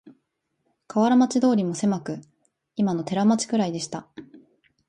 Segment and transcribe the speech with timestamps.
[0.87, 2.21] 河原町通もせまく、
[2.75, 4.07] いまの寺町くらいでした